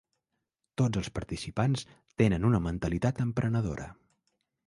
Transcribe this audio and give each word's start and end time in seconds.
Tots 0.81 1.01
els 1.01 1.09
participants 1.17 1.85
tenen 2.23 2.49
una 2.51 2.63
mentalitat 2.69 3.23
emprenedora. 3.27 3.87